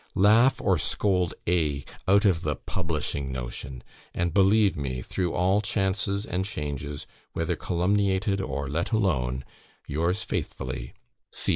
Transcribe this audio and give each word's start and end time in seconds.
Laugh 0.15 0.59
or 0.59 0.79
scold 0.79 1.35
A 1.47 1.85
out 2.07 2.25
of 2.25 2.41
the 2.41 2.55
publishing 2.55 3.31
notion; 3.31 3.83
and 4.15 4.33
believe 4.33 4.75
me, 4.75 5.03
through 5.03 5.31
all 5.35 5.61
chances 5.61 6.25
and 6.25 6.43
changes, 6.43 7.05
whether 7.33 7.55
calumniated 7.55 8.41
or 8.41 8.67
let 8.67 8.91
alone, 8.91 9.45
Yours 9.85 10.23
faithfully, 10.23 10.95
C. 11.31 11.49